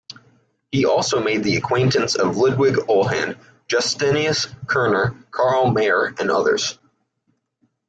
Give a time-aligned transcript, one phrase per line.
[0.71, 6.79] He also made the acquaintance of Ludwig Uhland, Justinus Kerner, Karl Mayer and others.